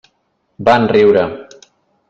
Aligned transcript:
Van 0.69 0.89
riure. 0.93 1.27